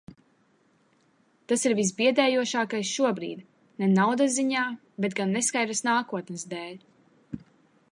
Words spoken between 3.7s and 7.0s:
ne naudas ziņā, bet gan neskaidras nākotnes dēļ.